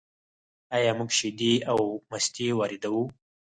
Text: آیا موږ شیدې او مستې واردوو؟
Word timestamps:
آیا 0.77 0.91
موږ 0.99 1.09
شیدې 1.17 1.53
او 1.71 1.79
مستې 2.09 2.47
واردوو؟ 2.57 3.03